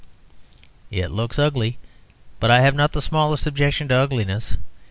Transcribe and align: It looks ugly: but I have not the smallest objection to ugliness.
It 0.89 1.11
looks 1.11 1.37
ugly: 1.37 1.77
but 2.39 2.49
I 2.49 2.61
have 2.61 2.73
not 2.73 2.91
the 2.93 3.03
smallest 3.03 3.45
objection 3.45 3.87
to 3.89 3.97
ugliness. 3.97 4.57